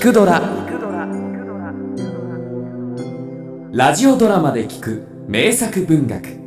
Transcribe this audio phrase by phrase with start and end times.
[0.00, 0.40] 聞くドラ」
[3.70, 6.40] ラジオドラマで聞く名作文学。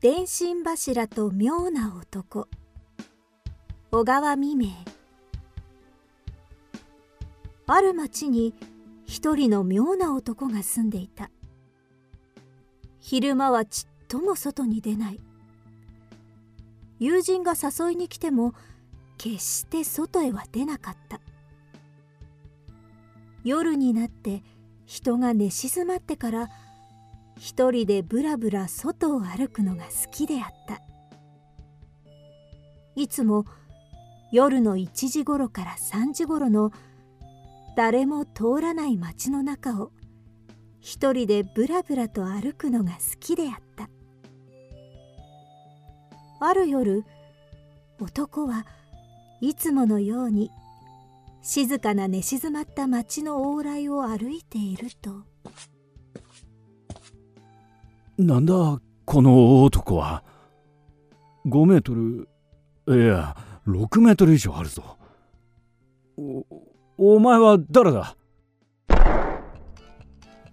[0.00, 2.48] 電信柱と妙な男。
[3.92, 4.70] 小川未明。
[7.68, 8.52] ある町に
[9.06, 11.30] 一人の妙な男が住んでいた。
[12.98, 15.20] 昼間はちっとも外に出ない。
[17.00, 18.54] 友人が誘いに来ても
[19.16, 21.20] 決して外へは出なかった。
[23.42, 24.42] 夜になって
[24.84, 26.50] 人が寝静まってから
[27.38, 30.82] 一人でぶらぶら外を歩くのが好きであった。
[32.96, 33.46] いつも
[34.30, 36.70] 夜の1時頃から3時頃の
[37.76, 39.90] 誰も通らない街の中を
[40.80, 43.88] 一人でぶらぶらと歩くのが好きであった。
[46.42, 47.04] ある夜
[48.00, 48.64] 男は
[49.42, 50.50] いつものように
[51.42, 55.22] 静かな寝静まった町の往来を歩いていると。
[58.18, 60.22] なんだこの男は
[61.46, 62.28] ？5メートル。
[62.88, 64.96] いや6メートル以上あるぞ。
[66.18, 66.46] お
[67.16, 68.16] お前は誰だ？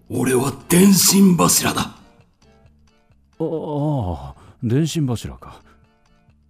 [0.09, 1.81] 俺は電信柱だ。
[1.81, 1.95] あ
[3.39, 5.61] あ電信柱か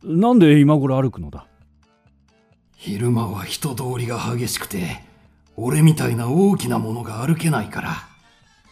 [0.03, 1.45] なんで今頃歩くのだ？
[2.75, 5.01] 昼間は人通りが激しくて
[5.55, 7.95] 俺みたいな大きなものが歩けないから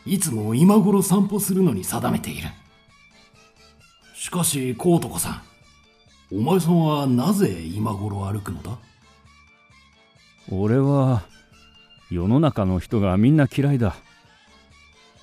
[0.05, 2.49] いつも今頃散歩するのに定めている。
[4.15, 5.41] しかしコウトコさ
[6.31, 8.77] んお前さんはなぜ今頃歩くのだ？
[10.51, 11.23] 俺は
[12.11, 13.95] 世の中の人がみんな嫌いだ。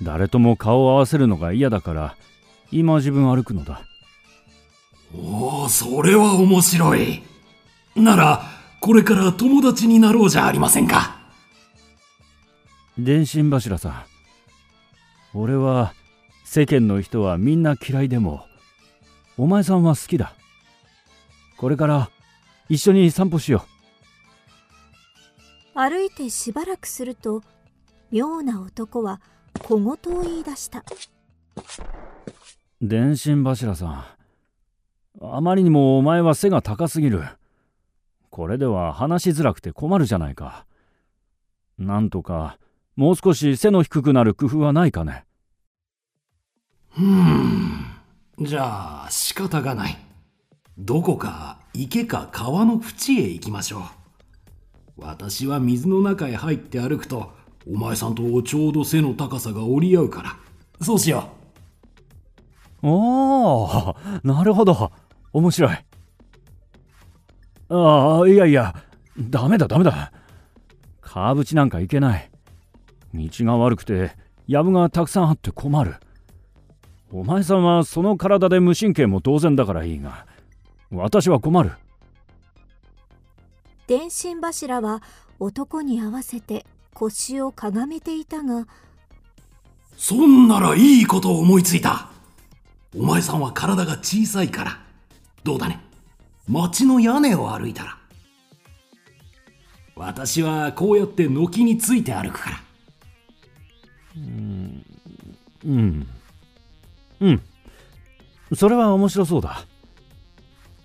[0.03, 2.17] 誰とも顔を合わせるのが嫌だから
[2.73, 3.83] 今自分歩くのだ。
[5.15, 7.23] おおそれは面白い。
[7.97, 8.43] なら
[8.81, 11.21] これから友達になろうじゃありませんか。
[12.99, 14.05] 電信柱さん。
[15.35, 15.95] 俺は
[16.45, 18.45] 世間の人はみんな嫌いでも
[19.39, 20.35] お前さんは好きだ。
[21.57, 22.11] これから
[22.69, 23.65] 一緒に散歩しよ
[25.75, 25.79] う。
[25.79, 27.43] 歩いてしばらくすると
[28.11, 29.21] 妙な男は
[29.61, 30.85] 小言を言い出した。
[32.81, 34.05] 電信柱さん
[35.25, 37.23] あまりにもお前は背が高すぎる。
[38.31, 40.67] これでは話しづらくて困るじゃないか。
[41.79, 42.59] なんとか
[42.97, 45.25] もう少し背の低くなる工夫はないかね。
[46.91, 47.87] ふん。
[48.41, 49.99] じゃあ仕方がない。
[50.77, 53.83] どこか池か川の縁へ行きましょう。
[54.97, 57.33] 私は水の中へ入って歩くと
[57.73, 60.37] お前さんとちょうど背の高さが折り合うから。
[60.81, 61.43] そうしよう。
[62.85, 64.91] おおなるほど
[65.33, 65.77] 面白い。
[67.69, 68.75] ああいやいや
[69.19, 70.13] ダメだダメだ。
[71.01, 72.31] 川淵なんか行けない。
[73.15, 74.13] 道が悪くて
[74.47, 75.97] 藪がたくさんあって困る。
[77.11, 80.27] お前さんはその体で無神経も当然だからいいが
[80.91, 81.73] 私は困る。
[83.87, 85.03] 電信柱は
[85.39, 86.65] 男に合わせて
[86.95, 88.67] 腰をかがめていたが
[89.97, 92.11] そんならいいことを思いついた。
[92.97, 94.82] お前さんは体が小さいから
[95.45, 95.81] どうだね？
[96.49, 97.99] 町の屋根を歩いたら。
[99.95, 102.61] 私はこうやって軒について歩くから。
[104.17, 104.85] うん
[105.65, 106.07] うん。
[107.21, 107.43] うん。
[108.55, 109.65] それは面白そうだ。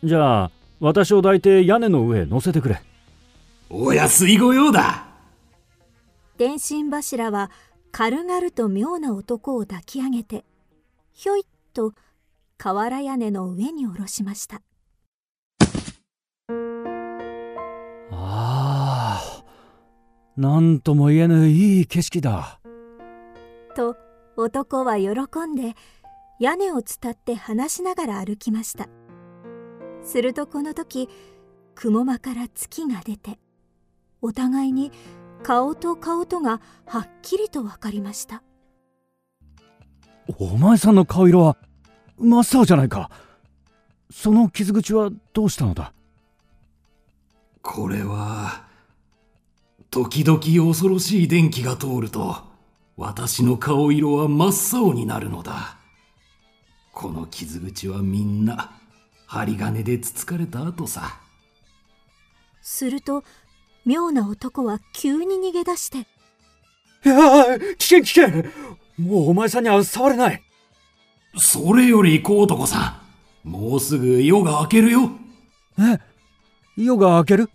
[0.04, 2.82] じゃあ私を抱いて屋根の上へ乗せてくれ。
[3.70, 5.06] お安い御用だ。
[6.38, 7.50] 電信柱は
[7.92, 10.46] 軽々と妙な男を抱き上げて
[11.14, 11.44] ひょいっ
[11.74, 11.94] と
[12.60, 14.64] 瓦屋根の上に下ろしました。
[18.12, 19.44] ああ
[20.36, 22.60] 何とも言えぬいい景色だ。
[23.76, 23.96] と
[24.38, 25.12] 男は喜
[25.48, 25.76] んで
[26.40, 28.88] 屋根を伝って話しながら歩きました。
[30.02, 31.10] するとこの時
[31.76, 33.38] 雲間から月が出て
[34.20, 34.92] お互いに
[35.44, 38.42] 顔と顔とがはっきりと分かりました。
[40.40, 41.56] お前さんの顔色は
[42.18, 43.10] 真っ青じゃないか。
[44.10, 45.94] その傷口はどうしたのだ？
[47.62, 48.66] これは
[49.92, 52.38] 時々恐ろしい電気が通ると
[52.96, 55.78] 私の顔色は真っ青になるのだ。
[56.94, 58.72] この傷口はみんな
[59.28, 61.20] 針金でつつかれた後さ。
[62.62, 63.24] すると
[63.86, 66.00] 妙な男は急に逃げ出して
[67.06, 68.46] 「いや危険危険。
[68.98, 70.42] もうお前さんには触れない
[71.36, 73.02] それより小男さ。
[73.46, 75.12] んもうすぐ夜が明けるよ。
[75.80, 76.00] え
[76.76, 77.50] 夜が明ける？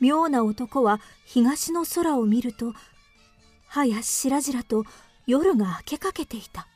[0.00, 2.72] 妙な男は東の空を見ると
[3.68, 4.84] はやしらじらと
[5.26, 6.62] 夜が明けかけていた。
[6.62, 6.68] こ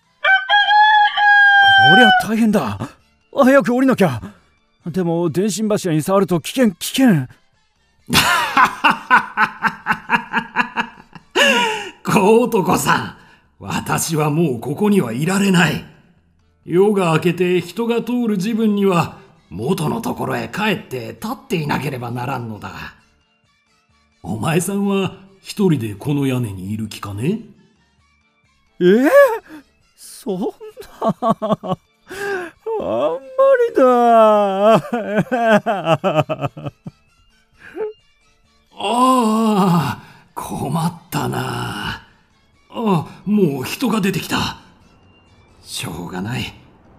[1.97, 2.79] りゃ大変だ。
[3.33, 4.21] 早く降りなきゃ。
[4.87, 7.27] でも電信柱に触ると危険危険。
[12.05, 13.17] 小男さん、
[13.58, 15.85] 私はもうここにはいられない。
[16.64, 19.19] 夜が明けて人が通る自分には
[19.50, 22.70] 元のところへ帰って立っていなければならんのだ。
[24.23, 27.41] お前さんは一人でこの屋根にいる気かね？
[28.81, 28.85] え？
[28.85, 29.08] ー、
[29.97, 30.49] そんな
[31.19, 31.79] あ
[32.82, 33.19] んま
[33.69, 34.75] りだ
[38.79, 40.02] ああ、
[40.35, 42.06] 困ったな。
[43.26, 44.61] もう人が出てきた。
[45.62, 46.55] しょうがない。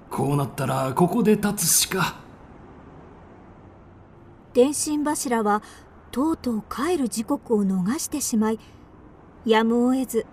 [0.10, 2.28] こうなったらここで立つしか。
[4.54, 5.64] 電信柱は
[6.12, 8.60] とうとう帰る時刻を逃してしまい
[9.46, 10.26] やむを得ず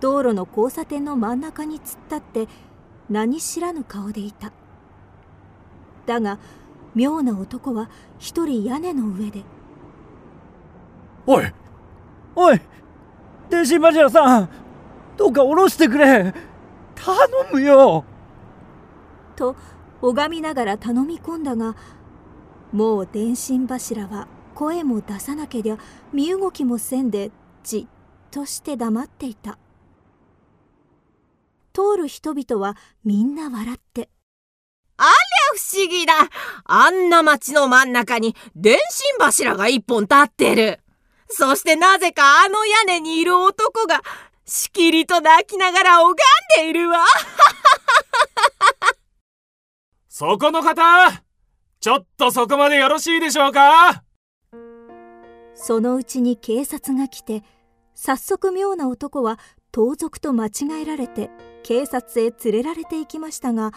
[0.00, 2.48] 道路の交差点の真ん中に突っ立って
[3.08, 4.52] 何知らぬ顔でいた
[6.04, 6.38] だが
[6.94, 7.88] 妙な男は
[8.18, 9.44] 一人屋根の上で
[11.26, 11.44] おい
[12.34, 12.60] おい
[13.48, 14.48] 電信柱さん
[15.20, 16.32] どうか下ろしてくれ。
[16.94, 17.18] 頼
[17.52, 18.06] むよ。
[19.36, 19.54] と
[20.00, 21.76] 拝みながら頼み込んだが
[22.72, 25.78] もう電信柱は声も出さなけりゃ
[26.14, 27.30] 身動きもせんで
[27.62, 27.86] じっ
[28.30, 29.58] として黙っていた。
[31.74, 34.08] 通る人々はみんな笑って。
[34.96, 35.12] ありゃ
[35.54, 36.14] 不思議だ。
[36.64, 40.80] あんな町の真ん中に電信柱が一本立ってる。
[41.28, 44.00] そしてなぜかあの屋根にいる男が
[44.46, 46.16] しきりと泣きながら拝ん
[46.56, 47.04] でいるわ。
[50.08, 50.82] そこの方
[51.80, 54.02] ちょっとそこまでよろしいでしょうか？
[55.54, 57.42] そのうちに警察が来て
[57.94, 59.38] 早速妙な男は
[59.72, 60.50] 盗賊と間違
[60.82, 61.30] えられて
[61.62, 63.72] 警察へ連れられて行きましたが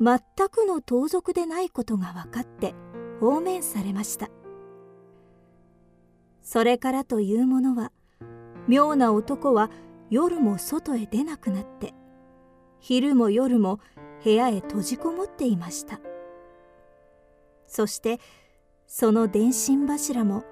[0.00, 0.18] 全
[0.48, 2.74] くの盗賊でないことが分かって
[3.20, 4.28] 放免されました。
[6.42, 7.90] それからというものは
[8.68, 9.70] 妙な男は
[10.10, 11.94] 夜も外へ出なくなって
[12.80, 13.80] 昼も夜も
[14.24, 16.00] 部屋へ閉じこもっていました。
[17.66, 18.20] そして
[18.86, 20.44] その電信柱も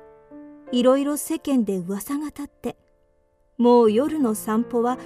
[0.72, 2.76] いろいろ世間で噂が立って
[3.56, 4.98] もう夜の散歩は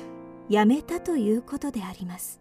[0.49, 2.41] やめたということであります。